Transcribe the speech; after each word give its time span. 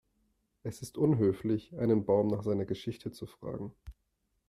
Es 0.63 0.81
ist 0.81 0.97
unhöflich, 0.97 1.77
einen 1.77 2.05
Baum 2.07 2.25
nach 2.25 2.41
seiner 2.41 2.65
Geschichte 2.65 3.11
zu 3.11 3.27
fragen. 3.27 3.71